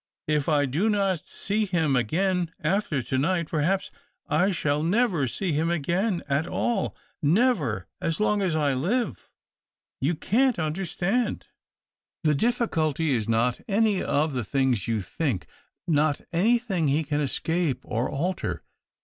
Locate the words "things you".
14.43-15.01